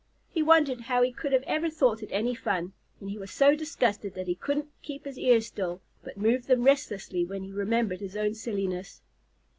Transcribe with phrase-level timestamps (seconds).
[0.31, 3.55] He wondered how he could ever have thought it any fun, and he was so
[3.55, 7.99] disgusted that he couldn't keep his ears still, but moved them restlessly when he remembered
[7.99, 9.03] his own silliness.